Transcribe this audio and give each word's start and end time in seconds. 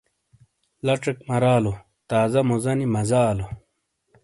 لاچیک 0.85 1.17
مارالو 1.27 1.73
تازہ 2.09 2.41
موزانی 2.49 2.85
مزہ 2.93 3.19
آلو۔ 3.29 3.45